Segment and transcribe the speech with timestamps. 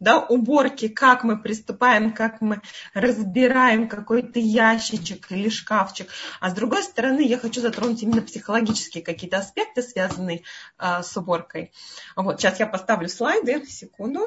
[0.00, 2.62] да, уборки, как мы приступаем, как мы
[2.94, 6.08] разбираем какой-то ящичек или шкафчик.
[6.40, 10.42] А с другой стороны, я хочу затронуть именно психологические какие-то аспекты, связанные
[10.78, 11.72] а, с уборкой.
[12.16, 14.26] Вот, сейчас я поставлю слайды, секунду.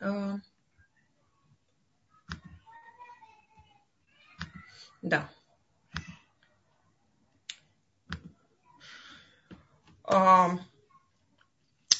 [0.00, 0.36] А,
[5.02, 5.28] да.
[10.04, 10.50] А,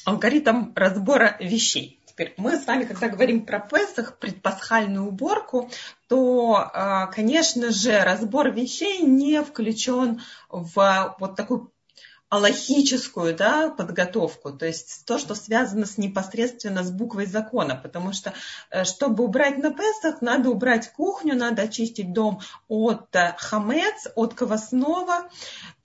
[0.05, 1.96] алгоритм разбора вещей.
[2.17, 5.69] Теперь мы с вами, когда говорим про Песах, предпасхальную уборку,
[6.07, 11.71] то, а, конечно же, разбор вещей не включен в вот такую
[12.29, 18.33] аллахическую да, подготовку, то есть то, что связано с непосредственно с буквой закона, потому что,
[18.69, 24.33] э, чтобы убрать на Песах, надо убрать кухню, надо очистить дом от э, хамец, от
[24.33, 25.29] квасного,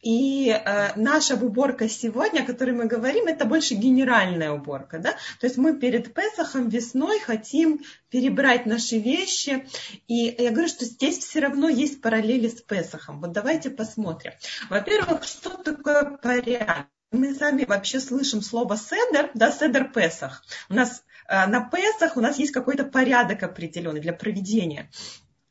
[0.03, 4.99] и э, наша уборка сегодня, о которой мы говорим, это больше генеральная уборка.
[4.99, 5.13] Да?
[5.41, 9.67] То есть мы перед Песохом весной хотим перебрать наши вещи.
[10.09, 13.21] И я говорю, что здесь все равно есть параллели с Песохом.
[13.21, 14.33] Вот давайте посмотрим.
[14.69, 16.89] Во-первых, что такое порядок?
[17.13, 20.43] Мы сами вообще слышим слово седер, да, седер Песах.
[20.69, 24.91] У нас э, на Песах у нас есть какой-то порядок определенный для проведения.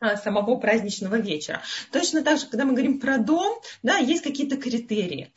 [0.03, 1.61] А, самого праздничного вечера.
[1.91, 5.31] Точно так же, когда мы говорим про дом, да, есть какие-то критерии.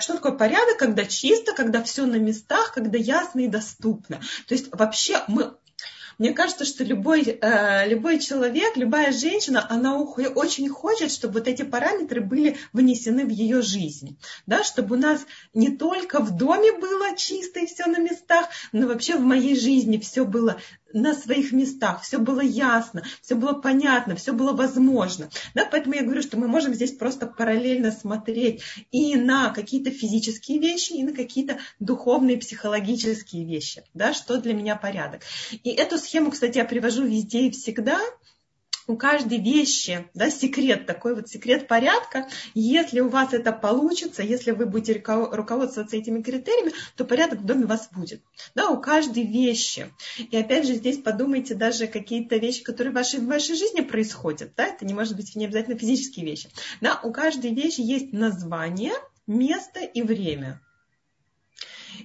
[0.00, 4.20] Что такое порядок, когда чисто, когда все на местах, когда ясно и доступно.
[4.46, 5.52] То есть вообще мы
[6.16, 11.62] мне кажется, что любой, э, любой человек, любая женщина, она очень хочет, чтобы вот эти
[11.62, 14.18] параметры были внесены в ее жизнь.
[14.44, 15.24] Да, чтобы у нас
[15.54, 19.98] не только в доме было чисто и все на местах, но вообще в моей жизни
[19.98, 20.60] все было
[20.92, 25.28] на своих местах, все было ясно, все было понятно, все было возможно.
[25.54, 30.58] Да, поэтому я говорю, что мы можем здесь просто параллельно смотреть и на какие-то физические
[30.58, 35.22] вещи, и на какие-то духовные, психологические вещи, да, что для меня порядок.
[35.62, 38.00] И эту схему, кстати, я привожу везде и всегда,
[38.88, 42.26] у каждой вещи, да, секрет, такой вот секрет порядка.
[42.54, 47.66] Если у вас это получится, если вы будете руководствоваться этими критериями, то порядок в доме
[47.66, 48.22] у вас будет.
[48.54, 49.92] Да, у каждой вещи.
[50.30, 54.52] И опять же, здесь подумайте даже какие-то вещи, которые в вашей, в вашей жизни происходят.
[54.56, 56.48] Да, это не может быть не обязательно физические вещи.
[56.80, 58.94] Да, у каждой вещи есть название,
[59.26, 60.62] место и время.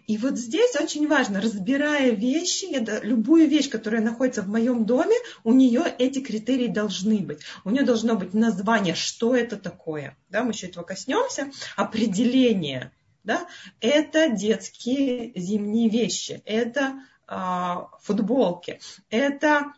[0.08, 2.66] И вот здесь очень важно, разбирая вещи,
[3.04, 7.42] любую вещь, которая находится в моем доме, у нее эти критерии должны быть.
[7.64, 10.18] У нее должно быть название, что это такое.
[10.30, 11.52] Да, мы еще этого коснемся.
[11.76, 12.92] Определение.
[13.24, 13.48] Да,
[13.80, 19.74] это детские зимние вещи, это а, футболки, это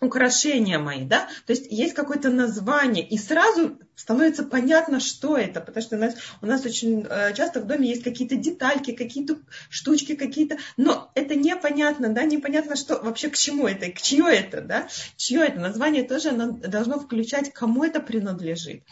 [0.00, 5.82] украшения мои, да, то есть есть какое-то название, и сразу становится понятно, что это, потому
[5.82, 9.38] что у нас, у нас очень э, часто в доме есть какие-то детальки, какие-то
[9.68, 14.60] штучки, какие-то, но это непонятно, да, непонятно, что вообще к чему это, к чье это,
[14.60, 18.82] да, чье это, название тоже оно должно включать, кому это принадлежит.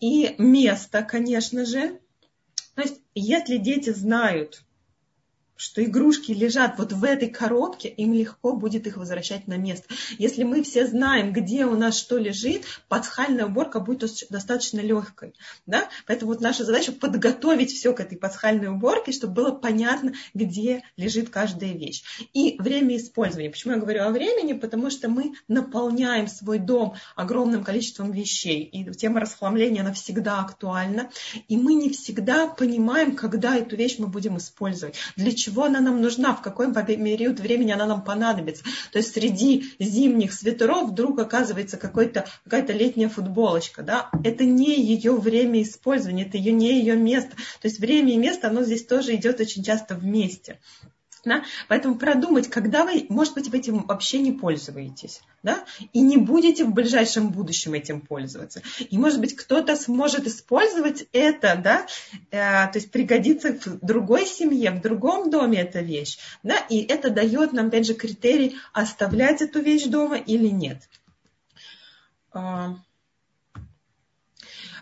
[0.00, 2.00] И место, конечно же,
[2.74, 4.64] то есть если дети знают,
[5.56, 9.86] что игрушки лежат вот в этой коробке, им легко будет их возвращать на место.
[10.18, 15.34] Если мы все знаем, где у нас что лежит, пасхальная уборка будет достаточно легкой.
[15.66, 15.88] Да?
[16.06, 21.30] Поэтому вот наша задача подготовить все к этой пасхальной уборке, чтобы было понятно, где лежит
[21.30, 22.02] каждая вещь.
[22.32, 23.50] И время использования.
[23.50, 24.52] Почему я говорю о времени?
[24.52, 28.64] Потому что мы наполняем свой дом огромным количеством вещей.
[28.64, 31.10] И тема расхламления, она всегда актуальна.
[31.48, 34.96] И мы не всегда понимаем, когда эту вещь мы будем использовать.
[35.16, 38.64] Для чего она нам нужна, в какой период времени она нам понадобится.
[38.92, 43.82] То есть среди зимних свитеров вдруг оказывается какой-то, какая-то летняя футболочка.
[43.82, 44.10] Да?
[44.24, 47.36] Это не ее время использования, это ее, не ее место.
[47.60, 50.58] То есть время и место, оно здесь тоже идет очень часто вместе.
[51.24, 51.44] Да?
[51.68, 55.64] Поэтому продумать, когда вы, может быть, этим вообще не пользуетесь, да?
[55.92, 58.62] и не будете в ближайшем будущем этим пользоваться.
[58.78, 61.86] И, может быть, кто-то сможет использовать это, да?
[62.30, 66.18] э, то есть пригодится в другой семье, в другом доме эта вещь.
[66.42, 66.56] Да?
[66.68, 70.82] И это дает нам, опять же, критерий, оставлять эту вещь дома или нет.
[72.32, 72.76] А,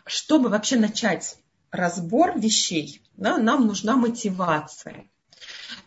[0.06, 1.38] чтобы вообще начать
[1.70, 5.06] разбор вещей, да, нам нужна мотивация.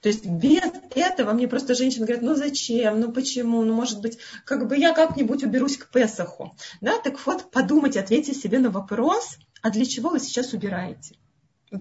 [0.01, 4.17] То есть без этого мне просто женщины говорят, ну зачем, ну почему, ну может быть,
[4.45, 6.55] как бы я как-нибудь уберусь к Песаху.
[6.81, 11.15] Да, так вот, подумайте, ответьте себе на вопрос, а для чего вы сейчас убираете?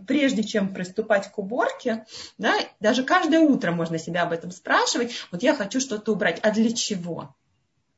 [0.06, 2.06] прежде чем приступать к уборке,
[2.38, 6.50] да, даже каждое утро можно себя об этом спрашивать, вот я хочу что-то убрать, а
[6.50, 7.34] для чего?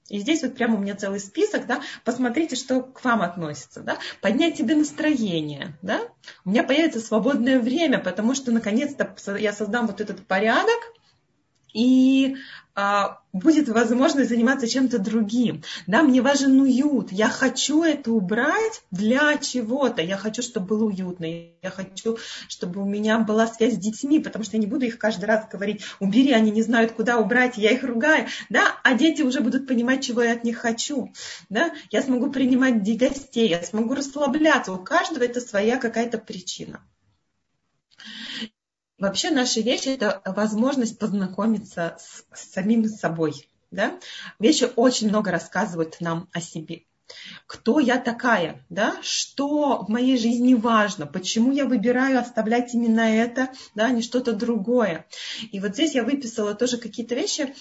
[0.09, 3.99] И здесь вот прямо у меня целый список, да, посмотрите, что к вам относится, да,
[4.21, 6.01] поднять себе настроение, да,
[6.45, 10.79] у меня появится свободное время, потому что наконец-то я создам вот этот порядок,
[11.77, 12.37] и
[12.75, 15.63] а, будет возможность заниматься чем-то другим.
[15.87, 17.13] Да, мне важен уют.
[17.13, 20.01] Я хочу это убрать для чего-то.
[20.01, 21.27] Я хочу, чтобы было уютно.
[21.27, 22.17] Я хочу,
[22.49, 25.47] чтобы у меня была связь с детьми, потому что я не буду их каждый раз
[25.53, 28.27] говорить, убери, они не знают, куда убрать, я их ругаю.
[28.49, 31.13] Да, а дети уже будут понимать, чего я от них хочу.
[31.51, 34.73] Да, я смогу принимать гостей, я смогу расслабляться.
[34.73, 36.81] У каждого это своя какая-то причина.
[38.99, 43.49] Вообще наши вещи– это возможность познакомиться с, с самим собой.
[43.71, 43.99] Да?
[44.39, 46.83] Вещи очень много рассказывают нам о себе.
[47.47, 48.97] Кто я такая, да?
[49.03, 54.33] что в моей жизни важно, почему я выбираю оставлять именно это, да, а не что-то
[54.33, 55.07] другое.
[55.53, 57.55] И вот здесь я выписала тоже какие-то вещи,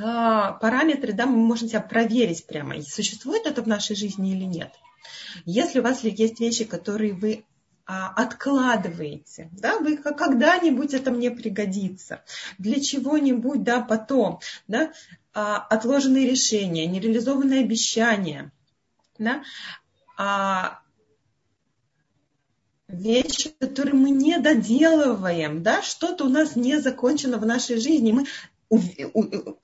[0.00, 4.72] а, параметры, да, мы можем себя проверить прямо, существует это в нашей жизни или нет.
[5.44, 7.44] Если у вас есть вещи, которые вы
[7.84, 12.22] откладываете, да, вы когда-нибудь это мне пригодится,
[12.58, 14.92] для чего-нибудь, да, потом, да,
[15.34, 18.52] а, отложенные решения, нереализованные обещания,
[19.18, 19.42] да,
[20.16, 20.80] а,
[22.88, 28.26] вещи, которые мы не доделываем, да, что-то у нас не закончено в нашей жизни, мы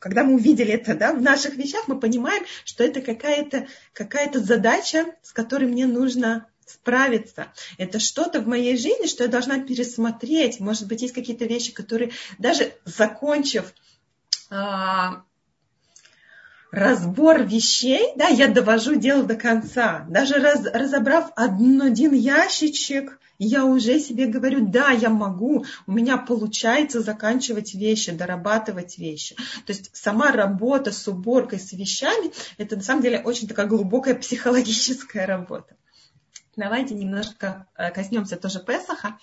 [0.00, 5.14] когда мы увидели это да, в наших вещах, мы понимаем, что это какая-то какая задача,
[5.22, 7.52] с которой мне нужно справиться.
[7.76, 10.60] Это что-то в моей жизни, что я должна пересмотреть.
[10.60, 13.72] Может быть, есть какие-то вещи, которые даже закончив
[14.50, 15.22] а,
[16.70, 20.06] разбор вещей, да, я довожу дело до конца.
[20.08, 26.16] Даже раз, разобрав один, один ящичек, я уже себе говорю, да, я могу, у меня
[26.16, 29.36] получается заканчивать вещи, дорабатывать вещи.
[29.64, 34.16] То есть сама работа с уборкой, с вещами, это на самом деле очень такая глубокая
[34.16, 35.76] психологическая работа.
[36.58, 39.16] Давайте немножко э, коснемся тоже Песаха.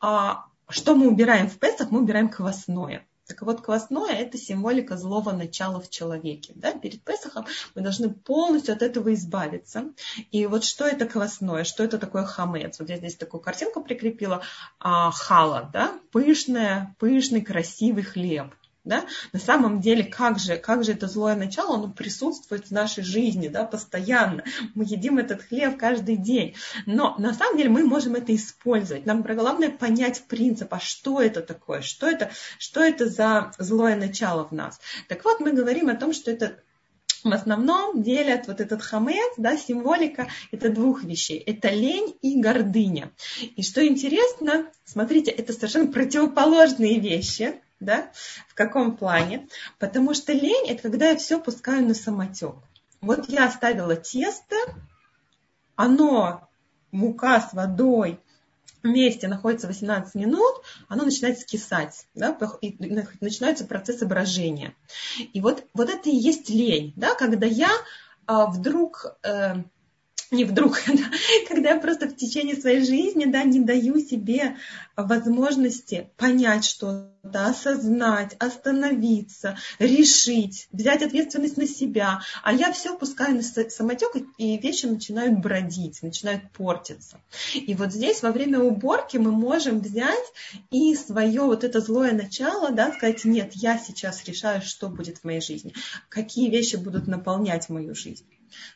[0.00, 1.90] А, что мы убираем в Песах?
[1.90, 3.04] Мы убираем квасное.
[3.26, 6.52] Так вот, квасное– это символика злого начала в человеке.
[6.54, 6.72] Да?
[6.72, 9.86] Перед Песохом мы должны полностью от этого избавиться.
[10.30, 12.78] И вот что это квасное, что это такое хамец?
[12.78, 14.42] Вот я здесь такую картинку прикрепила.
[14.78, 15.98] А, хала, да?
[16.12, 18.54] пышная, пышный, красивый хлеб.
[18.84, 19.04] Да?
[19.32, 23.46] На самом деле, как же, как же это злое начало, оно присутствует в нашей жизни
[23.46, 24.42] да, постоянно.
[24.74, 26.56] Мы едим этот хлеб каждый день.
[26.86, 29.06] Но на самом деле мы можем это использовать.
[29.06, 34.44] Нам главное понять принцип, а что это такое, что это, что это за злое начало
[34.44, 34.80] в нас.
[35.08, 36.58] Так вот, мы говорим о том, что это
[37.22, 41.38] в основном делят вот этот хамец, да, символика, это двух вещей.
[41.38, 43.12] Это лень и гордыня.
[43.54, 48.10] И что интересно, смотрите, это совершенно противоположные вещи да?
[48.48, 49.48] В каком плане?
[49.78, 52.54] Потому что лень– это когда я все пускаю на самотек.
[53.00, 54.56] Вот я оставила тесто,
[55.74, 56.48] оно,
[56.92, 58.20] мука с водой,
[58.82, 62.76] вместе находится 18 минут, оно начинает скисать, да, и
[63.20, 64.74] начинаются процессы брожения.
[65.32, 67.70] И вот, вот это и есть лень, да, когда я
[68.26, 69.62] а, вдруг э,
[70.32, 70.80] не вдруг,
[71.48, 74.56] когда я просто в течение своей жизни да, не даю себе
[74.96, 82.22] возможности понять что-то, осознать, остановиться, решить, взять ответственность на себя.
[82.42, 87.20] А я все пускаю на самотек, и вещи начинают бродить, начинают портиться.
[87.54, 90.32] И вот здесь во время уборки мы можем взять
[90.70, 95.24] и свое вот это злое начало, да, сказать, нет, я сейчас решаю, что будет в
[95.24, 95.74] моей жизни,
[96.08, 98.26] какие вещи будут наполнять мою жизнь.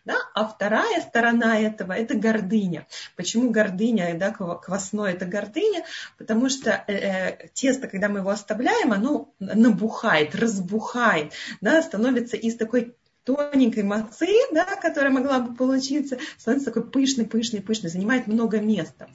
[0.04, 0.16] Да?
[0.34, 2.86] А вторая сторона этого– это гордыня.
[3.16, 5.84] Почему гордыня, да, квасное– это гордыня?
[6.18, 12.56] Потому что э, э, тесто, когда мы его оставляем, оно набухает, разбухает, да, становится из
[12.56, 18.60] такой тоненькой мацы, да, которая могла бы получиться, становится такой пышный, пышный, пышный, занимает много
[18.60, 19.08] места.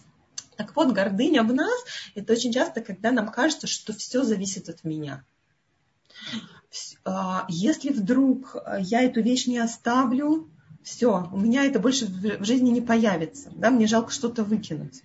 [0.57, 4.83] Так вот, гордыня в нас– это очень часто, когда нам кажется, что все зависит от
[4.83, 5.23] меня.
[7.03, 10.49] А, если вдруг я эту вещь не оставлю,
[10.83, 15.03] все, у меня это больше в жизни не появится, да, мне жалко что-то выкинуть.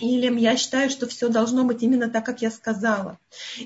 [0.00, 3.18] Или я считаю, что все должно быть именно так, как я сказала.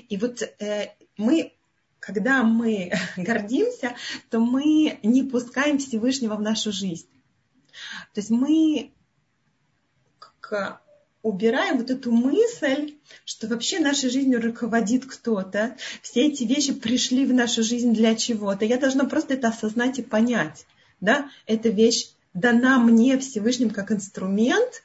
[0.09, 1.53] И вот э, мы,
[1.99, 3.95] когда мы гордимся,
[4.29, 7.09] то мы не пускаем Всевышнего в нашу жизнь.
[8.13, 8.91] То есть мы
[10.39, 10.79] к
[11.27, 17.33] убираем вот эту мысль, что вообще нашей жизнью руководит кто-то, все эти вещи пришли в
[17.33, 18.65] нашу жизнь для чего-то.
[18.65, 20.65] Я должна просто это осознать и понять
[20.99, 24.83] да, эта вещь дана мне Всевышним как инструмент,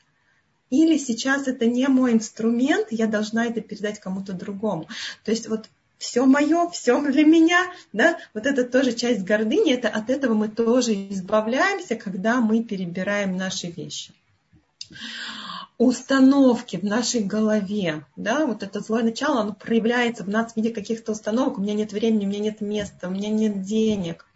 [0.71, 4.89] или сейчас это не мой инструмент, я должна это передать кому-то другому.
[5.25, 5.69] То есть вот
[5.99, 10.49] все мое, все для меня, да, вот это тоже часть гордыни, это от этого мы
[10.49, 14.13] тоже избавляемся, когда мы перебираем наши вещи.
[15.79, 20.71] Установки в нашей голове, да, вот это злое начало, оно проявляется в нас в виде
[20.71, 24.27] каких-то установок, у меня нет времени, у меня нет места, у меня нет денег,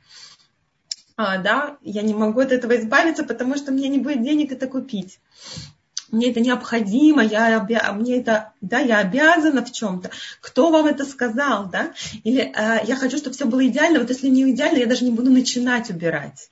[1.16, 4.66] а, да, я не могу от этого избавиться, потому что мне не будет денег это
[4.66, 5.18] купить.
[6.12, 7.92] Мне это необходимо, я обя...
[7.92, 10.10] мне это, да, я обязана в чем-то.
[10.40, 11.92] Кто вам это сказал, да?
[12.22, 15.10] Или э, я хочу, чтобы все было идеально, вот если не идеально, я даже не
[15.10, 16.50] буду начинать убирать,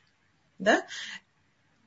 [0.58, 0.82] да?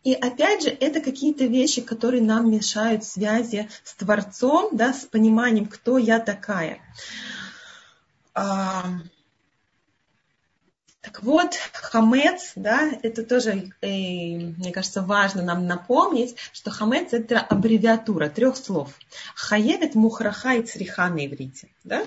[0.07, 5.65] И опять же, это какие-то вещи, которые нам мешают связи с Творцом, да, с пониманием,
[5.65, 6.79] кто я такая.
[8.33, 8.71] Так
[11.23, 18.29] вот, хамец, да, это тоже, э, мне кажется, важно нам напомнить, что хамец это аббревиатура
[18.29, 18.93] трех слов.
[19.35, 21.67] Хаевит, мухраха и цриха на иврите.
[21.83, 22.05] Да?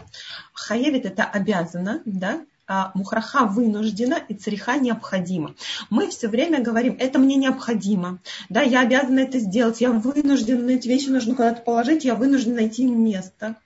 [0.55, 2.60] Хаевит это обязано, да, а
[2.95, 5.55] мухраха вынуждена и цариха необходима.
[5.91, 10.89] Мы все время говорим, это мне необходимо, да, я обязана это сделать, я вынуждена, эти
[10.89, 13.57] вещи нужно куда-то положить, я вынуждена найти место.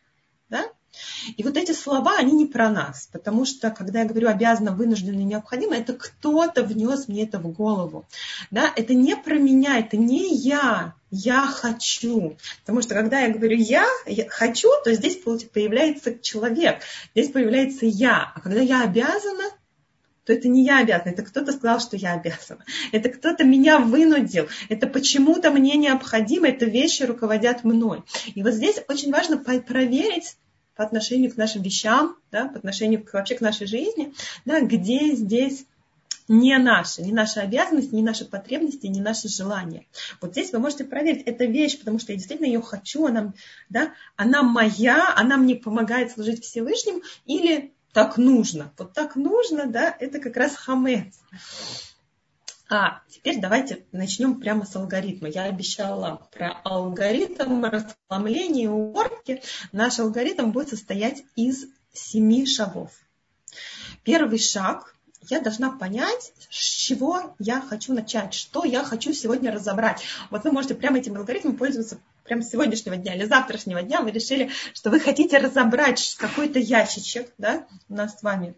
[1.36, 5.20] И вот эти слова, они не про нас, потому что, когда я говорю обязано, вынужденно
[5.20, 8.06] и необходимо, это кто-то внес мне это в голову.
[8.50, 8.72] Да?
[8.76, 12.36] Это не про меня, это не я, я хочу.
[12.60, 16.80] Потому что, когда я говорю я, я хочу, то здесь появляется человек,
[17.14, 18.32] здесь появляется я.
[18.34, 19.44] А когда я обязана,
[20.24, 22.64] то это не я обязана, это кто-то сказал, что я обязана.
[22.92, 28.02] Это кто-то меня вынудил, это почему-то мне необходимо, это вещи руководят мной.
[28.34, 30.36] И вот здесь очень важно проверить,
[30.76, 34.14] по отношению к нашим вещам, да, по отношению к, вообще к нашей жизни,
[34.44, 35.66] да, где здесь
[36.26, 39.86] не наша, не наша обязанность, не наши потребности, не наши желания.
[40.20, 43.32] Вот здесь вы можете проверить, это вещь, потому что я действительно ее хочу, она,
[43.68, 48.72] да, она моя, она мне помогает служить Всевышнему, или так нужно.
[48.78, 51.14] Вот так нужно, да, это как раз хамец.
[52.70, 55.28] А теперь давайте начнем прямо с алгоритма.
[55.28, 59.42] Я обещала про алгоритм расхламления и уборки.
[59.72, 62.90] Наш алгоритм будет состоять из семи шагов.
[64.02, 64.94] Первый шаг
[65.28, 70.02] я должна понять, с чего я хочу начать, что я хочу сегодня разобрать.
[70.30, 74.00] Вот вы можете прямо этим алгоритмом пользоваться прямо с сегодняшнего дня или завтрашнего дня.
[74.00, 78.54] Вы решили, что вы хотите разобрать какой-то ящичек, да, у нас с вами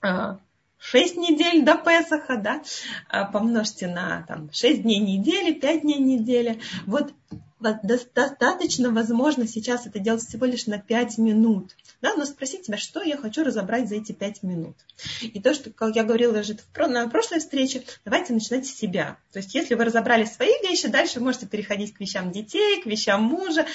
[0.00, 0.38] а,
[0.78, 2.62] 6 недель до Песаха, да,
[3.08, 6.60] а, помножьте на там, 6 дней недели, 5 дней недели.
[6.86, 7.12] Вот
[7.60, 11.76] достаточно возможно сейчас это делать всего лишь на 5 минут.
[12.00, 14.76] Да, но спросить себя, что я хочу разобрать за эти 5 минут.
[15.22, 19.18] И то, что, как я говорила уже на прошлой встрече, давайте начинать с себя.
[19.32, 23.24] То есть, если вы разобрали свои вещи, дальше можете переходить к вещам детей, к вещам
[23.24, 23.66] мужа,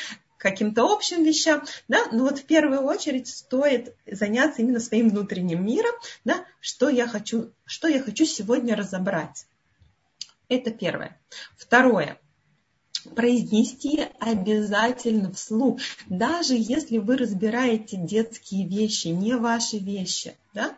[0.43, 5.95] каким-то общим вещам, да, но вот в первую очередь стоит заняться именно своим внутренним миром,
[6.25, 9.47] да, что я хочу, что я хочу сегодня разобрать.
[10.49, 11.17] Это первое.
[11.55, 12.19] Второе
[13.15, 20.77] произнести обязательно вслух, даже если вы разбираете детские вещи, не ваши вещи, да,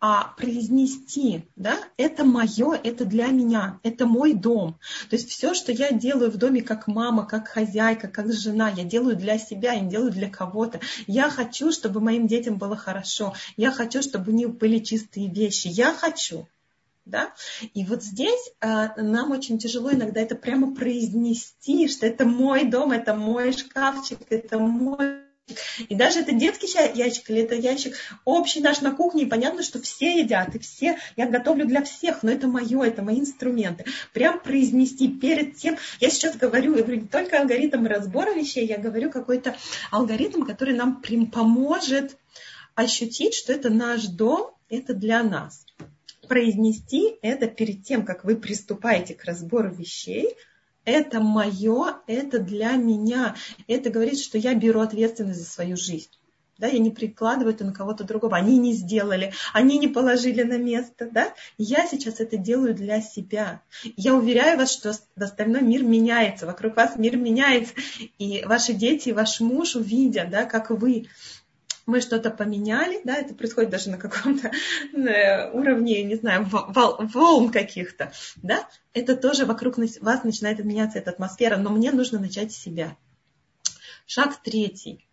[0.00, 4.78] а произнести, да, это мое, это для меня, это мой дом.
[5.10, 8.84] То есть все, что я делаю в доме как мама, как хозяйка, как жена, я
[8.84, 10.80] делаю для себя, я не делаю для кого-то.
[11.06, 13.34] Я хочу, чтобы моим детям было хорошо.
[13.56, 15.68] Я хочу, чтобы у них были чистые вещи.
[15.68, 16.46] Я хочу.
[17.04, 17.32] Да?
[17.72, 22.92] И вот здесь э, нам очень тяжело иногда это прямо произнести, что это мой дом,
[22.92, 25.27] это мой шкафчик, это мой
[25.88, 29.80] и даже это детский ящик или это ящик общий наш на кухне, и понятно, что
[29.80, 33.84] все едят, и все, я готовлю для всех, но это мое, это мои инструменты.
[34.12, 38.78] Прям произнести перед тем, я сейчас говорю, я говорю не только алгоритм разбора вещей, я
[38.78, 39.56] говорю какой-то
[39.90, 41.02] алгоритм, который нам
[41.32, 42.16] поможет
[42.74, 45.64] ощутить, что это наш дом, это для нас.
[46.28, 50.36] Произнести это перед тем, как вы приступаете к разбору вещей,
[50.88, 53.36] это мое, это для меня.
[53.66, 56.10] Это говорит, что я беру ответственность за свою жизнь.
[56.58, 58.36] Да, я не прикладываю это на кого-то другого.
[58.36, 61.08] Они не сделали, они не положили на место.
[61.10, 61.32] Да?
[61.56, 63.62] Я сейчас это делаю для себя.
[63.96, 67.74] Я уверяю вас, что остальной мир меняется, вокруг вас мир меняется.
[68.18, 71.06] И ваши дети, ваш муж увидят, да, как вы
[71.88, 74.52] мы что-то поменяли, да, это происходит даже на каком-то
[74.92, 81.70] уровне, не знаю, волн каких-то, да, это тоже вокруг вас начинает меняться эта атмосфера, но
[81.70, 82.96] мне нужно начать с себя.
[84.06, 85.08] Шаг третий.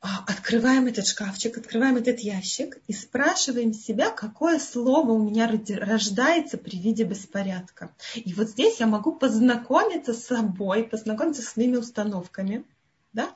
[0.00, 6.58] А, открываем этот шкафчик, открываем этот ящик и спрашиваем себя, какое слово у меня рождается
[6.58, 7.90] при виде беспорядка.
[8.14, 12.66] И вот здесь я могу познакомиться с собой, познакомиться с своими установками,
[13.14, 13.30] да,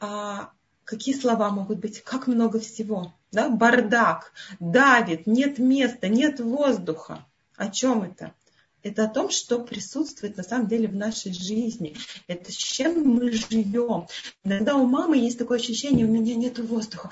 [0.00, 0.53] а,
[0.84, 2.02] Какие слова могут быть?
[2.02, 3.14] Как много всего.
[3.32, 3.48] Да?
[3.48, 7.24] Бардак, давит, нет места, нет воздуха.
[7.56, 8.32] О чем это?
[8.84, 11.96] это о том, что присутствует на самом деле в нашей жизни.
[12.28, 14.06] Это с чем мы живем.
[14.44, 17.10] Иногда у мамы есть такое ощущение, у меня нет воздуха,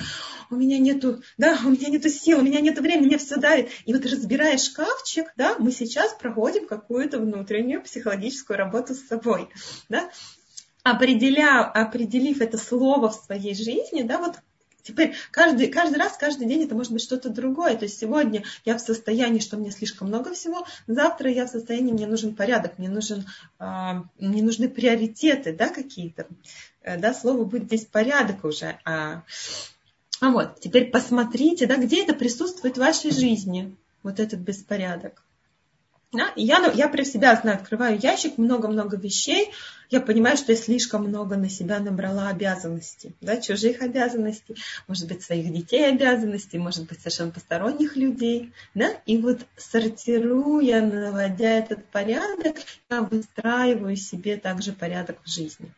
[0.51, 3.71] у меня нету, да, у меня нету сил, у меня нет времени, мне все давит.
[3.87, 9.49] И вот разбирая шкафчик, да, мы сейчас проходим какую-то внутреннюю психологическую работу с собой.
[9.89, 10.11] Да?
[10.83, 14.37] Определя, определив это слово в своей жизни, да, вот
[14.83, 17.77] Теперь каждый, каждый раз, каждый день это может быть что-то другое.
[17.77, 21.93] То есть сегодня я в состоянии, что мне слишком много всего, завтра я в состоянии,
[21.93, 23.27] мне нужен порядок, мне, нужен,
[23.61, 23.65] э,
[24.19, 26.27] мне нужны приоритеты да, какие-то.
[26.83, 28.79] Э, да, слово будет здесь порядок уже.
[28.85, 29.23] А,
[30.21, 35.23] а вот, теперь посмотрите, да, где это присутствует в вашей жизни, вот этот беспорядок.
[36.13, 36.29] Да?
[36.37, 39.51] И я, я про себя знаю, открываю ящик, много-много вещей,
[39.89, 44.57] я понимаю, что я слишком много на себя набрала обязанностей, да, чужих обязанностей,
[44.89, 48.53] может быть, своих детей обязанностей, может быть, совершенно посторонних людей.
[48.75, 48.91] Да?
[49.07, 52.57] И вот сортируя, наводя этот порядок,
[52.91, 55.73] я выстраиваю себе также порядок в жизни.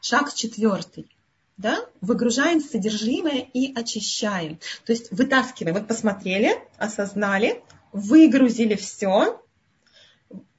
[0.00, 1.06] Шаг четвертый
[1.56, 4.58] да, выгружаем содержимое и очищаем.
[4.84, 5.74] То есть вытаскиваем.
[5.74, 7.62] Вот посмотрели, осознали,
[7.92, 9.40] выгрузили все,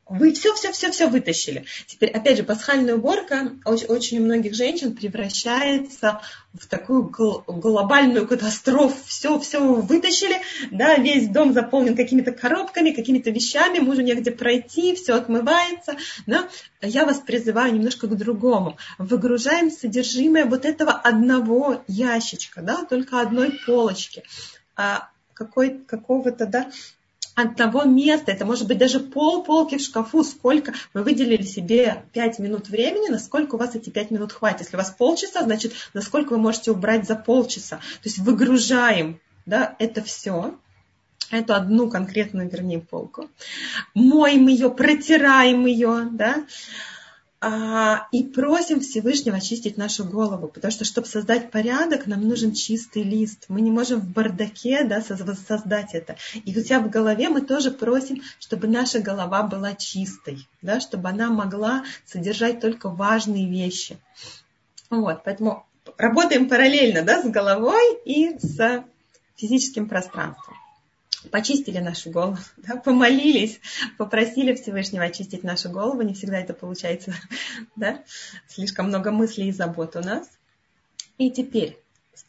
[0.09, 1.65] вы все, все, все, все вытащили.
[1.85, 6.21] Теперь, опять же, пасхальная уборка очень, очень у многих женщин превращается
[6.53, 7.11] в такую
[7.45, 8.95] глобальную катастрофу.
[9.05, 10.37] Все, все вытащили,
[10.71, 15.97] да, весь дом заполнен какими-то коробками, какими-то вещами, мужу негде пройти, все отмывается.
[16.25, 16.47] Да.
[16.81, 18.77] Я вас призываю немножко к другому.
[18.97, 24.23] Выгружаем содержимое вот этого одного ящичка, да, только одной полочки
[24.79, 26.69] а какой, какого-то, да,
[27.37, 32.39] одного места, это может быть даже пол полки в шкафу, сколько вы выделили себе 5
[32.39, 34.61] минут времени, насколько у вас эти 5 минут хватит.
[34.61, 37.77] Если у вас полчаса, значит, насколько вы можете убрать за полчаса.
[37.77, 40.55] То есть выгружаем да, это все,
[41.31, 43.29] эту одну конкретную, вернее, полку.
[43.93, 46.43] Моем ее, протираем ее, да,
[47.39, 53.45] и просим Всевышнего очистить нашу голову, потому что, чтобы создать порядок, нам нужен чистый лист.
[53.47, 56.15] Мы не можем в бардаке да, создать это.
[56.33, 61.09] И у тебя в голове мы тоже просим, чтобы наша голова была чистой, да, чтобы
[61.09, 63.97] она могла содержать только важные вещи.
[64.89, 65.65] Вот, поэтому
[65.97, 68.83] работаем параллельно да, с головой и с
[69.35, 70.55] физическим пространством
[71.27, 73.59] почистили нашу голову, да, помолились,
[73.97, 76.01] попросили Всевышнего очистить нашу голову.
[76.01, 77.13] Не всегда это получается,
[77.75, 78.03] да?
[78.47, 80.27] слишком много мыслей и забот у нас.
[81.17, 81.77] И теперь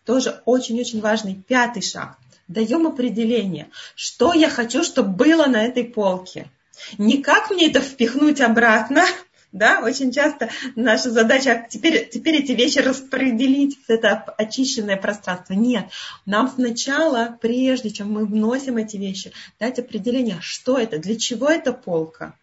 [0.04, 2.18] тоже очень-очень важный пятый шаг.
[2.48, 6.50] Даем определение, что я хочу, чтобы было на этой полке.
[6.96, 9.04] Не как мне это впихнуть обратно,
[9.52, 15.54] да, очень часто наша задача теперь, теперь эти вещи распределить в это очищенное пространство.
[15.54, 15.86] Нет,
[16.26, 21.72] нам сначала, прежде чем мы вносим эти вещи, дать определение, что это, для чего эта
[21.72, 22.34] полка.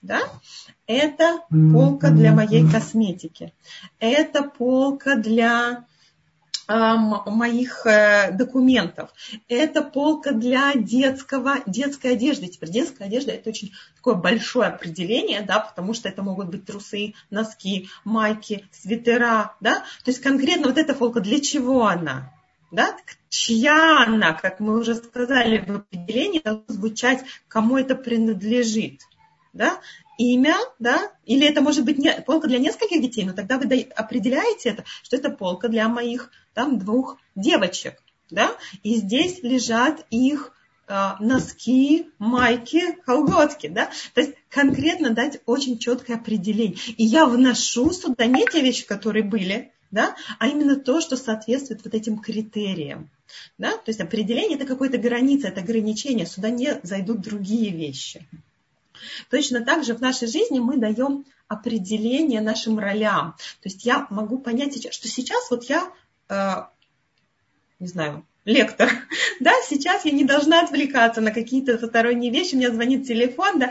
[0.00, 0.20] Да?
[0.86, 3.52] Это полка для моей косметики.
[3.98, 5.84] Это полка для
[6.68, 9.10] моих э, документов.
[9.48, 12.48] Это полка для детского, детской одежды.
[12.48, 17.14] Теперь детская одежда это очень такое большое определение, да, потому что это могут быть трусы,
[17.30, 19.80] носки, майки, свитера, да.
[20.04, 22.32] То есть конкретно вот эта полка, для чего она?
[22.70, 22.96] Да?
[23.30, 29.02] Чья она, как мы уже сказали в определении, должно звучать, кому это принадлежит.
[29.54, 29.80] Да?
[30.18, 34.70] Имя, да, или это может быть не, полка для нескольких детей, но тогда вы определяете
[34.70, 38.50] это, что это полка для моих там двух девочек, да,
[38.82, 40.52] и здесь лежат их
[40.88, 46.76] э, носки, майки, колготки, да, то есть конкретно дать очень четкое определение.
[46.96, 51.84] И я вношу сюда не те вещи, которые были, да, а именно то, что соответствует
[51.84, 53.10] вот этим критериям.
[53.58, 53.72] Да?
[53.72, 58.26] То есть определение это какая-то граница, это ограничение, сюда не зайдут другие вещи.
[59.30, 63.34] Точно так же в нашей жизни мы даем определение нашим ролям.
[63.62, 65.90] То есть я могу понять что сейчас вот я,
[66.28, 66.54] э,
[67.78, 68.90] не знаю, лектор,
[69.40, 73.70] да, сейчас я не должна отвлекаться на какие-то посторонние вещи, меня звонит телефон, да,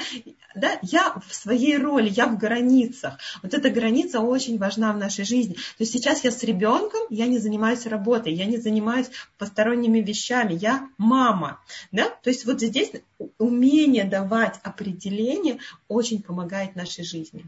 [0.55, 3.17] да, я в своей роли, я в границах.
[3.41, 5.55] Вот эта граница очень важна в нашей жизни.
[5.55, 10.53] То есть сейчас я с ребенком, я не занимаюсь работой, я не занимаюсь посторонними вещами,
[10.53, 11.59] я мама,
[11.91, 12.91] да, то есть вот здесь
[13.39, 17.45] умение давать определение очень помогает нашей жизни.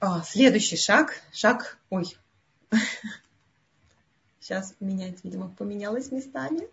[0.00, 2.16] А, следующий шаг, шаг, ой,
[4.48, 6.66] Сейчас меняется, видимо, поменялось местами.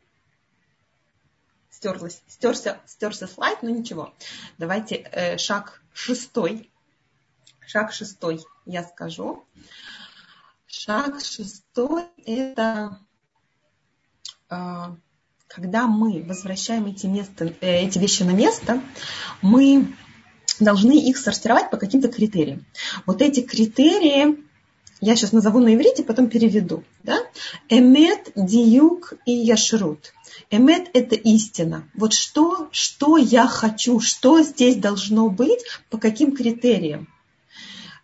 [1.69, 4.13] Стерлась, стерся, стерся слайд, но ничего.
[4.57, 6.71] Давайте э, шаг шестой.
[7.67, 9.43] Шаг шестой я скажу.
[10.65, 12.97] Шаг шестой– это
[14.49, 14.55] э,
[15.49, 18.81] когда мы возвращаем эти, места, э, эти вещи на место,
[19.41, 19.93] мы
[20.61, 22.65] должны их сортировать по каким-то критериям.
[23.05, 24.44] Вот эти критерии
[25.05, 26.83] я сейчас назову на иврите, потом переведу.
[27.03, 27.19] Да?
[27.69, 30.13] Эмет, диюк и яшрут.
[30.49, 31.87] Эмет– это истина.
[31.93, 37.07] Вот что, что я хочу, что здесь должно быть, по каким критериям.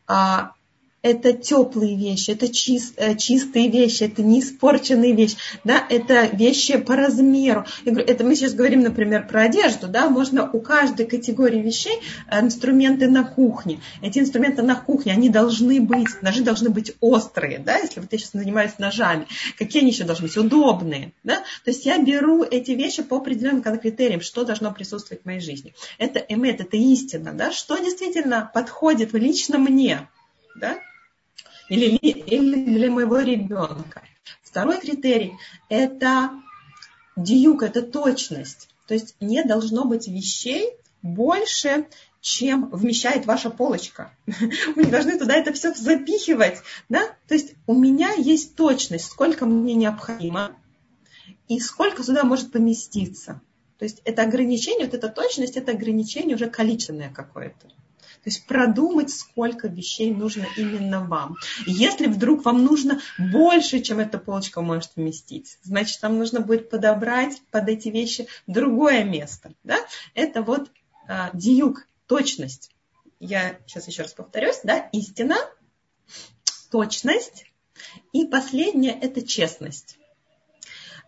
[0.07, 0.53] А,
[1.01, 6.77] это теплые вещи, это чист, э, чистые вещи, это не испорченные вещи, да, это вещи
[6.77, 7.65] по размеру.
[7.85, 13.09] Это мы сейчас говорим, например, про одежду, да, можно у каждой категории вещей э, инструменты
[13.09, 13.79] на кухне.
[14.01, 18.17] Эти инструменты на кухне, они должны быть, ножи должны быть острые, да, если вот я
[18.19, 19.25] сейчас занимаюсь ножами,
[19.57, 20.37] какие они еще должны быть?
[20.37, 21.37] Удобные, да.
[21.65, 25.73] То есть я беру эти вещи по определенным критериям, что должно присутствовать в моей жизни.
[25.97, 30.07] Это эмет, это истина, да, что действительно подходит лично мне,
[30.55, 30.77] да,
[31.71, 34.03] или, или для моего ребенка.
[34.43, 35.33] Второй критерий–
[35.69, 36.31] это
[37.15, 38.69] диюк, это точность.
[38.87, 41.87] То есть не должно быть вещей больше,
[42.19, 44.13] чем вмещает ваша полочка.
[44.75, 46.61] Вы не должны туда это все запихивать.
[46.89, 47.15] Да?
[47.29, 50.51] То есть у меня есть точность, сколько мне необходимо
[51.47, 53.41] и сколько сюда может поместиться.
[53.79, 57.69] То есть это ограничение, вот эта точность, это ограничение уже количественное какое-то.
[58.23, 61.37] То есть продумать, сколько вещей нужно именно вам.
[61.65, 67.41] Если вдруг вам нужно больше, чем эта полочка может вместить, значит, нам нужно будет подобрать
[67.49, 69.53] под эти вещи другое место.
[69.63, 69.77] Да?
[70.13, 70.69] Это вот
[71.07, 72.69] а, диюк, точность.
[73.19, 74.59] Я сейчас еще раз повторюсь.
[74.63, 74.89] Да?
[74.91, 75.37] Истина,
[76.69, 77.45] точность.
[78.13, 79.97] И последнее– это честность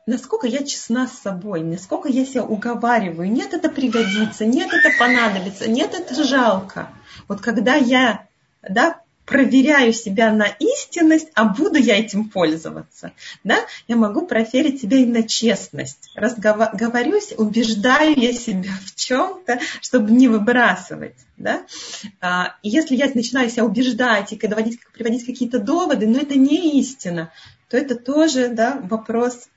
[0.05, 5.69] насколько я честна с собой, насколько я себя уговариваю, нет, это пригодится, нет, это понадобится,
[5.69, 6.89] нет, это жалко.
[7.27, 8.27] Вот когда я
[8.61, 13.13] да, проверяю себя на истинность, а буду я этим пользоваться,
[13.43, 16.11] да, я могу проверить себя и на честность.
[16.15, 21.15] Разговорюсь, убеждаю я себя в чем-то, чтобы не выбрасывать.
[21.37, 21.63] Да?
[22.19, 27.31] А, если я начинаю себя убеждать и доводить, приводить какие-то доводы, но это не истина,
[27.69, 29.47] то это тоже да, вопрос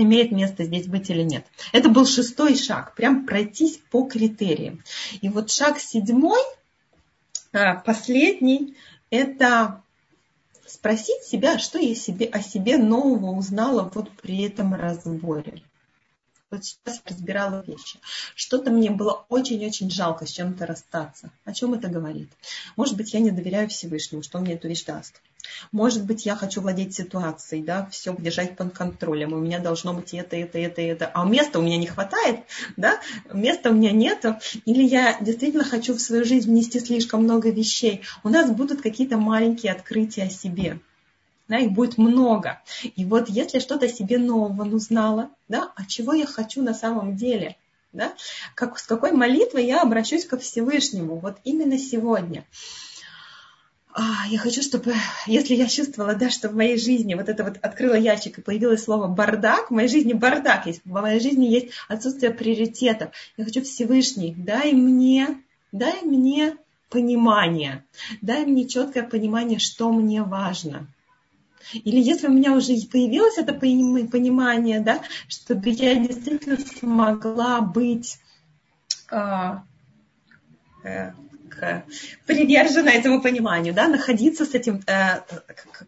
[0.00, 1.46] имеет место здесь быть или нет.
[1.72, 4.82] Это был шестой шаг, прям пройтись по критериям.
[5.20, 6.40] И вот шаг седьмой,
[7.52, 8.76] а, последний,
[9.10, 9.82] это
[10.66, 15.62] спросить себя, что я себе, о себе нового узнала вот при этом разборе.
[16.52, 17.98] Вот сейчас разбирала вещи.
[18.34, 21.30] Что-то мне было очень-очень жалко с чем-то расстаться.
[21.46, 22.28] О чем это говорит?
[22.76, 25.22] Может быть, я не доверяю Всевышнему, что он мне эту вещь даст.
[25.72, 29.32] Может быть, я хочу владеть ситуацией, да, все держать под контролем.
[29.32, 31.10] У меня должно быть это, это, это, это.
[31.14, 32.40] А места у меня не хватает,
[32.76, 33.00] да,
[33.32, 34.36] места у меня нету.
[34.66, 38.02] Или я действительно хочу в свою жизнь внести слишком много вещей.
[38.24, 40.80] У нас будут какие-то маленькие открытия о себе
[41.52, 42.62] да, их будет много.
[42.96, 47.58] И вот если что-то себе нового узнала, да, а чего я хочу на самом деле,
[47.92, 48.14] да,
[48.54, 52.46] как, с какой молитвой я обращусь ко Всевышнему, вот именно сегодня.
[53.92, 54.94] А, я хочу, чтобы,
[55.26, 58.84] если я чувствовала, да, что в моей жизни вот это вот открыла ящик и появилось
[58.84, 63.10] слово бардак, в моей жизни бардак есть, в моей жизни есть отсутствие приоритетов.
[63.36, 66.56] Я хочу Всевышний, дай мне, дай мне
[66.88, 67.84] понимание,
[68.22, 70.88] дай мне четкое понимание, что мне важно.
[71.72, 78.18] Или если у меня уже появилось это понимание, да, чтобы я действительно смогла быть
[79.10, 79.64] а,
[80.84, 81.12] э,
[82.26, 85.20] привержена этому пониманию, да, находиться с этим, э,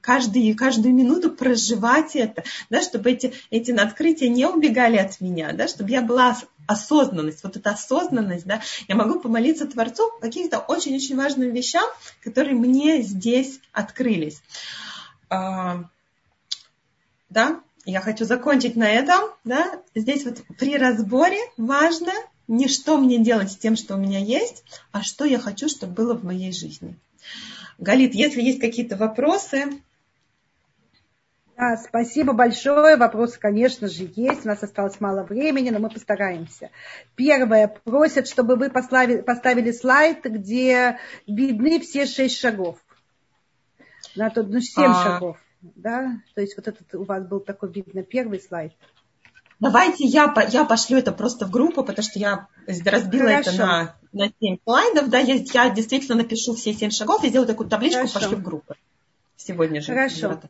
[0.01, 5.69] каждый, каждую минуту проживать это, да, чтобы эти, эти открытия не убегали от меня, да,
[5.69, 11.53] чтобы я была осознанность, вот эта осознанность, да, я могу помолиться Творцу каких-то очень-очень важным
[11.53, 11.87] вещам,
[12.23, 14.41] которые мне здесь открылись.
[15.29, 15.85] А,
[17.31, 22.13] да, я хочу закончить на этом, да, здесь вот при разборе важно
[22.49, 25.95] не что мне делать с тем, что у меня есть, а что я хочу, чтобы
[25.95, 26.99] было в моей жизни.
[27.79, 29.65] Галит, если есть какие-то вопросы.
[31.57, 32.97] Да, спасибо большое.
[32.97, 34.45] Вопросы, конечно же, есть.
[34.45, 36.71] У нас осталось мало времени, но мы постараемся.
[37.15, 37.69] Первое.
[37.85, 42.84] Просят, чтобы вы поставили, поставили слайд, где видны все шесть шагов.
[44.17, 45.05] На то, ну, семь а...
[45.05, 45.37] шагов.
[45.61, 46.19] Да?
[46.35, 48.73] То есть вот этот у вас был такой, видно, первый слайд.
[49.61, 53.51] Давайте я, я пошлю это просто в группу, потому что я разбила Хорошо.
[53.51, 55.09] это на, на 7 слайдов.
[55.09, 58.21] Да, я, я действительно напишу все 7 шагов и сделаю такую табличку, Хорошо.
[58.21, 58.75] пошлю в группу.
[59.37, 59.93] Сегодня же.
[59.93, 60.41] Хорошо.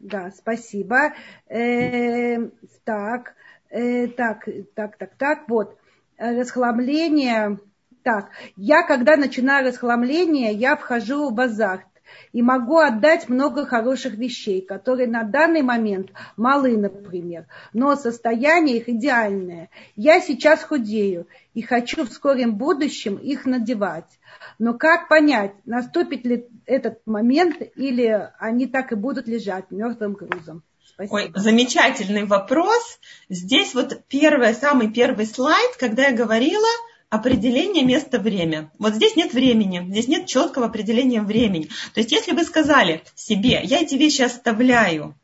[0.00, 1.12] Да, спасибо.
[1.48, 2.48] Э,
[2.84, 3.34] так,
[3.70, 5.76] э, так, так, так, так, вот.
[6.16, 7.58] Расхламление.
[8.02, 11.84] Так, я когда начинаю расхламление, я вхожу в азарт.
[12.32, 18.88] И могу отдать много хороших вещей, которые на данный момент малы, например, но состояние их
[18.88, 19.70] идеальное.
[19.94, 24.18] Я сейчас худею и хочу в скором будущем их надевать.
[24.58, 30.62] Но как понять, наступит ли этот момент или они так и будут лежать мертвым грузом?
[30.84, 31.14] Спасибо.
[31.14, 32.98] Ой, замечательный вопрос.
[33.28, 36.68] Здесь вот первый, самый первый слайд, когда я говорила
[37.08, 38.70] определение место-время.
[38.78, 41.68] Вот здесь нет времени, здесь нет четкого определения времени.
[41.94, 45.14] То есть если вы сказали себе, я эти вещи оставляю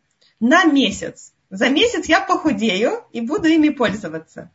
[0.40, 4.51] на месяц, за месяц я похудею и буду ими пользоваться.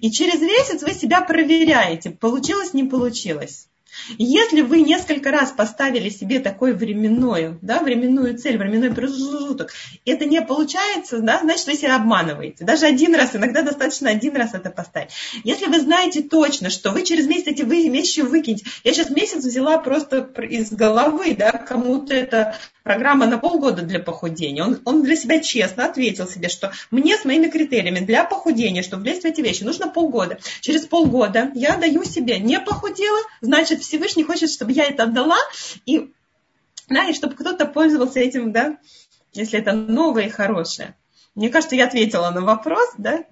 [0.00, 3.68] И через месяц вы себя проверяете, получилось, не получилось.
[4.18, 9.72] Если вы несколько раз поставили себе такой временную, да, временную цель, временной промежуток,
[10.04, 12.64] это не получается, да, значит, вы себя обманываете.
[12.64, 15.10] Даже один раз, иногда достаточно один раз это поставить.
[15.44, 19.78] Если вы знаете точно, что вы через месяц эти вещи выкинете, я сейчас месяц взяла
[19.78, 24.64] просто из головы, да, кому-то это программа на полгода для похудения.
[24.64, 29.04] Он, он для себя честно ответил себе, что мне с моими критериями для похудения, чтобы
[29.04, 30.38] влезть в эти вещи, нужно полгода.
[30.60, 35.38] Через полгода я даю себе не похудела, значит, Всевышний хочет, чтобы я это отдала,
[35.84, 36.12] и,
[36.88, 38.78] да, и чтобы кто-то пользовался этим, да,
[39.32, 40.96] если это новое и хорошее.
[41.34, 43.24] Мне кажется, я ответила на вопрос, да.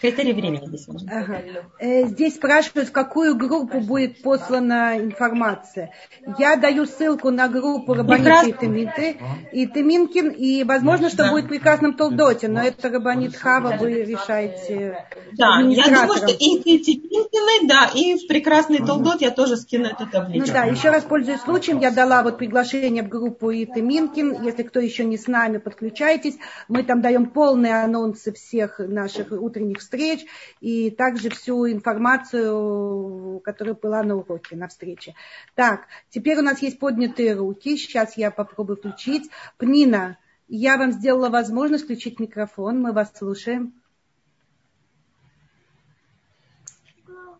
[0.00, 0.86] Критерий времени здесь.
[1.10, 1.42] Ага.
[1.78, 5.92] Э, здесь спрашивают, в какую группу будет послана информация.
[6.38, 9.16] Я даю ссылку на группу Рабанит и Теминты,
[9.52, 15.06] и Теминкин, и возможно, что будет прекрасном Толдоте, но это Рабанит Хава, вы решаете.
[15.32, 20.06] Да, я думаю, что и Теминкины, да, и в прекрасный Толдот я тоже скину эту
[20.06, 20.48] табличку.
[20.48, 24.42] Ну да, еще раз пользуясь случаем, я дала вот приглашение в группу и Теминкин.
[24.42, 26.36] Если кто еще не с нами, подключайтесь.
[26.68, 30.26] Мы там даем полные анонсы всех наших утренних встреч
[30.60, 35.14] и также всю информацию, которая была на уроке, на встрече.
[35.54, 37.76] Так, теперь у нас есть поднятые руки.
[37.76, 39.30] Сейчас я попробую включить.
[39.56, 40.18] Пнина,
[40.48, 42.80] я вам сделала возможность включить микрофон.
[42.80, 43.74] Мы вас слушаем.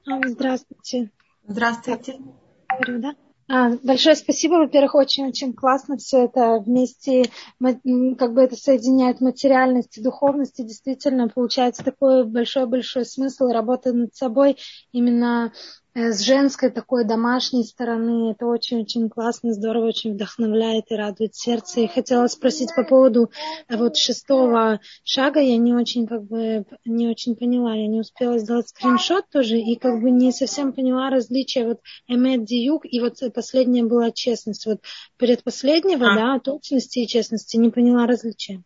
[0.07, 1.11] Здравствуйте.
[1.47, 2.21] Здравствуйте.
[2.69, 3.17] Говорю, да?
[3.49, 4.55] А, большое спасибо.
[4.55, 7.31] Во-первых, очень-очень классно все это вместе,
[7.61, 10.59] как бы это соединяет материальность и духовность.
[10.59, 14.57] И действительно получается такой большой-большой смысл работы над собой
[14.91, 15.53] именно
[15.97, 18.33] с женской такой домашней стороны.
[18.33, 21.81] Это очень-очень классно, здорово, очень вдохновляет и радует сердце.
[21.81, 23.31] И хотела спросить по поводу
[23.69, 25.41] э, вот шестого шага.
[25.41, 27.75] Я не очень как бы не очень поняла.
[27.75, 32.45] Я не успела сделать скриншот тоже и как бы не совсем поняла различия вот эмет
[32.45, 34.67] диюк и вот последняя была честность.
[34.67, 34.81] Вот
[35.17, 36.15] предпоследнего, а.
[36.15, 38.63] да, точности и честности не поняла различия.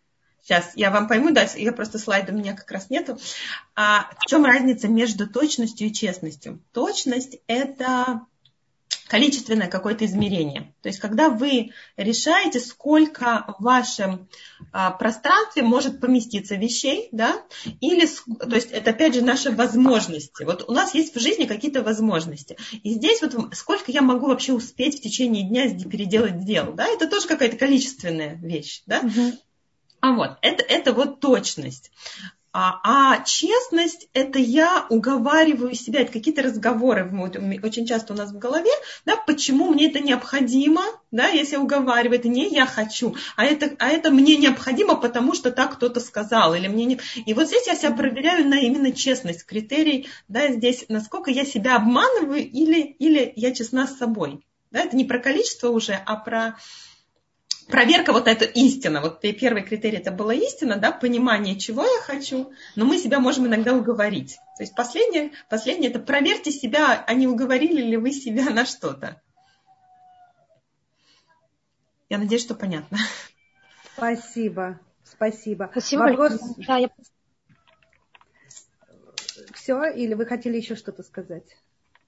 [0.51, 3.17] Сейчас я вам пойму, да, я просто слайда у меня как раз нету.
[3.77, 6.61] А в чем разница между точностью и честностью?
[6.73, 8.23] Точность– это
[9.07, 10.75] количественное какое-то измерение.
[10.83, 14.29] То есть, когда вы решаете, сколько в вашем
[14.73, 17.45] а, пространстве может поместиться вещей, да,
[17.81, 18.09] или,
[18.39, 20.43] то есть, это опять же наши возможности.
[20.43, 22.57] Вот у нас есть в жизни какие-то возможности.
[22.83, 27.07] И здесь вот сколько я могу вообще успеть в течение дня переделать дел, да, это
[27.07, 28.99] тоже какая-то количественная вещь, да.
[28.99, 29.39] Угу.
[30.01, 31.91] А вот, это, это вот точность.
[32.53, 37.09] А, а честность– это я уговариваю себя, это какие-то разговоры
[37.63, 38.73] очень часто у нас в голове,
[39.07, 40.83] да, почему мне это необходимо,
[41.13, 45.35] да, если я уговариваю, это не я хочу, а это, а это мне необходимо, потому
[45.35, 47.01] что так кто-то сказал, или мне не...
[47.25, 51.77] И вот здесь я себя проверяю на именно честность, критерий, да, здесь, насколько я себя
[51.77, 54.45] обманываю или, или я честна с собой.
[54.73, 56.57] Да, это не про количество уже, а про
[57.71, 59.01] проверка вот эта истина.
[59.01, 63.47] Вот первый критерий это была истина, да, понимание, чего я хочу, но мы себя можем
[63.47, 64.37] иногда уговорить.
[64.57, 69.21] То есть последнее, последнее это проверьте себя, а не уговорили ли вы себя на что-то.
[72.09, 72.99] Я надеюсь, что понятно.
[73.97, 74.81] Спасибо.
[75.05, 75.69] Спасибо.
[75.71, 76.01] Спасибо.
[76.03, 76.41] Вопрос...
[76.67, 76.91] Да, я...
[79.55, 81.57] Все, или вы хотели еще что-то сказать?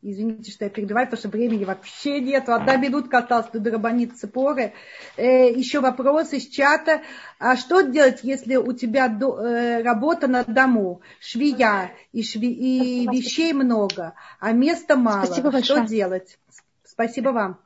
[0.05, 2.49] Извините, что я перебиваю, потому что времени вообще нет.
[2.49, 4.73] Одна минутка осталась до Драбанит Цепоры.
[5.17, 7.03] Э, еще вопрос из чата.
[7.39, 13.07] А что делать, если у тебя до, э, работа на дому, швея, и, шве, и
[13.07, 15.27] вещей много, а места мало?
[15.27, 15.87] Спасибо что большое.
[15.87, 16.37] делать?
[16.85, 17.61] Спасибо вам.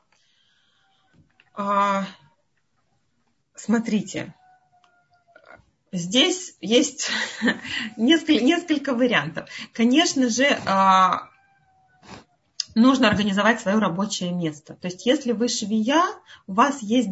[1.54, 2.04] А,
[3.54, 4.34] смотрите,
[5.90, 7.10] здесь есть
[7.96, 9.48] несколько, несколько вариантов.
[9.72, 11.30] Конечно же, а,
[12.76, 14.74] нужно организовать свое рабочее место.
[14.74, 16.04] То есть если вы швея,
[16.46, 17.08] у вас есть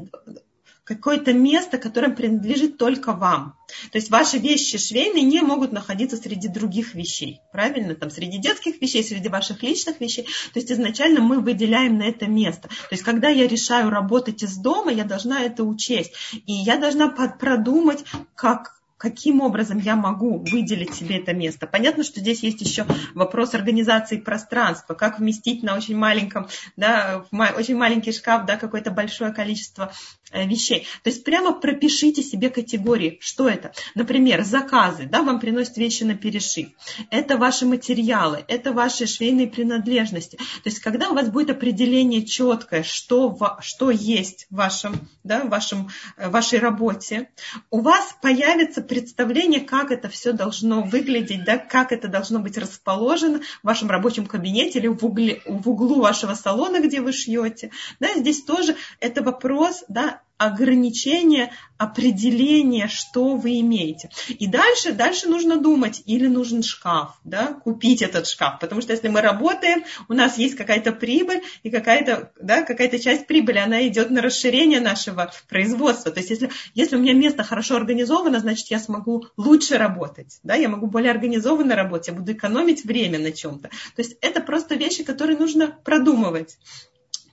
[0.84, 3.56] какое-то место, которое принадлежит только вам.
[3.90, 7.94] То есть ваши вещи швейные не могут находиться среди других вещей, правильно?
[7.94, 10.24] Там среди детских вещей, среди ваших личных вещей.
[10.52, 12.68] То есть изначально мы выделяем на это место.
[12.68, 16.12] То есть когда я решаю работать из дома, я должна это учесть.
[16.46, 21.66] И я должна продумать, как, каким образом я могу выделить себе это место.
[21.66, 27.38] Понятно, что здесь есть еще вопрос организации пространства, как вместить на очень маленьком, да, в
[27.58, 29.92] очень маленький шкаф, да, какое-то большое количество
[30.32, 30.86] вещей.
[31.02, 33.72] То есть прямо пропишите себе категории, что это.
[33.94, 36.68] Например, заказы, да, вам приносят вещи на перешив.
[37.10, 40.36] Это ваши материалы, это ваши швейные принадлежности.
[40.36, 45.48] То есть когда у вас будет определение четкое, что, что есть в, вашем, да, в
[45.48, 47.28] вашем, э, вашей работе,
[47.70, 53.40] у вас появится представление, как это все должно выглядеть, да, как это должно быть расположено
[53.62, 57.70] в вашем рабочем кабинете или в, угле, в углу вашего салона, где вы шьете.
[58.00, 64.10] Да, здесь тоже это вопрос да, ограничение, определение, что вы имеете.
[64.28, 68.58] И дальше, дальше нужно думать, или нужен шкаф, да, купить этот шкаф.
[68.60, 73.26] Потому что если мы работаем, у нас есть какая-то прибыль, и какая-то, да, какая-то часть
[73.26, 76.12] прибыли, она идет на расширение нашего производства.
[76.12, 80.54] То есть если, если у меня место хорошо организовано, значит, я смогу лучше работать, да,
[80.54, 83.68] я могу более организованно работать, я буду экономить время на чем-то.
[83.68, 86.56] То есть это просто вещи, которые нужно продумывать.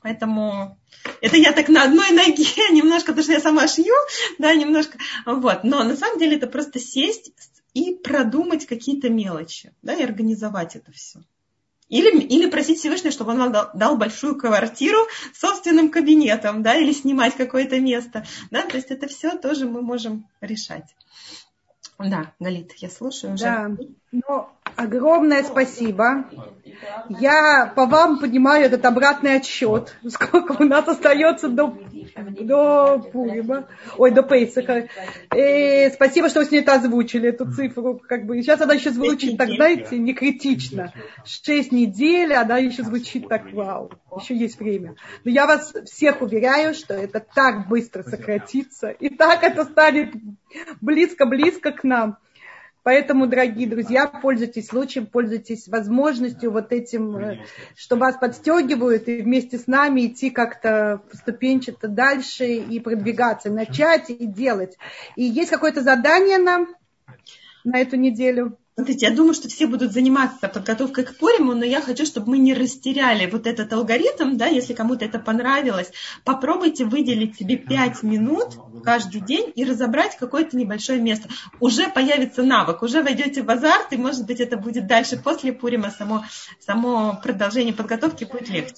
[0.01, 0.79] Поэтому
[1.21, 3.93] это я так на одной ноге, немножко, потому что я сама шью,
[4.39, 4.97] да, немножко.
[5.25, 5.63] Вот.
[5.63, 7.31] Но на самом деле это просто сесть
[7.73, 11.19] и продумать какие-то мелочи, да, и организовать это все.
[11.87, 16.75] Или, или просить Всевышнего, чтобы он вам дал, дал большую квартиру с собственным кабинетом, да,
[16.75, 18.25] или снимать какое-то место.
[18.49, 20.95] Да, то есть это все тоже мы можем решать.
[22.09, 23.43] Да, Галит, я слушаю уже.
[23.43, 23.71] Да,
[24.11, 26.25] ну, огромное спасибо.
[27.09, 31.77] Я по вам понимаю этот обратный отсчет, сколько у нас остается до,
[32.15, 34.87] до Пурима, ой, до Пейсака.
[35.35, 37.99] И спасибо, что вы с ней это озвучили, эту цифру.
[37.99, 38.41] Как бы.
[38.41, 40.93] Сейчас она еще звучит так, знаете, не критично.
[41.25, 44.95] Шесть недель, она еще звучит так, вау, еще есть время.
[45.23, 50.13] Но я вас всех уверяю, что это так быстро сократится, и так это станет
[50.81, 52.17] близко-близко к нам.
[52.83, 59.59] Поэтому, дорогие друзья, пользуйтесь случаем, пользуйтесь возможностью вот этим, э, что вас подстегивают, и вместе
[59.59, 64.77] с нами идти как-то ступенчато дальше и продвигаться, начать и делать.
[65.15, 66.75] И есть какое-то задание нам
[67.63, 68.57] на эту неделю?
[68.75, 72.37] Смотрите, я думаю, что все будут заниматься подготовкой к Пуриму, но я хочу, чтобы мы
[72.37, 75.91] не растеряли вот этот алгоритм, да, если кому-то это понравилось,
[76.23, 81.27] попробуйте выделить себе 5 минут каждый день и разобрать какое-то небольшое место.
[81.59, 85.91] Уже появится навык, уже войдете в азарт, и, может быть, это будет дальше после Пурима,
[85.91, 86.23] само,
[86.59, 88.73] само продолжение подготовки будет легче.